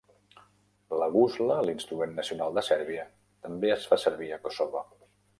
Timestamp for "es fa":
3.75-3.99